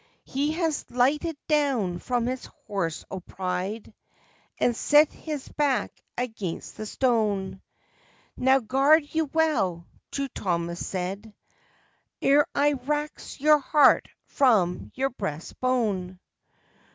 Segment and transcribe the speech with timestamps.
[0.25, 3.93] He has lighted down from his horse o' pride,
[4.57, 7.61] And set his back against the stone.
[8.35, 11.31] "Now guard you well," True Thomas said,
[12.19, 16.17] "Ere I rax your heart from your breast bone!"